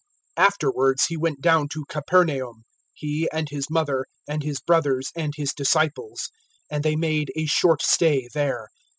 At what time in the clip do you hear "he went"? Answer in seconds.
1.09-1.41